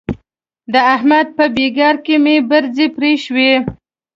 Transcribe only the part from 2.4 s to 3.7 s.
برځې پرې شوې.